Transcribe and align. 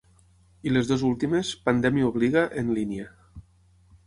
I 0.69 0.73
les 0.73 0.87
dues 0.91 1.03
últimes, 1.11 1.51
pandèmia 1.67 2.09
obliga, 2.13 2.45
en 2.63 2.73
línia. 2.79 3.13